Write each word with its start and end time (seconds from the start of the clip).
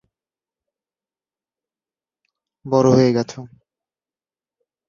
বড় 2.65 2.87
হয়ে 2.95 3.11
গেছ। 3.15 3.31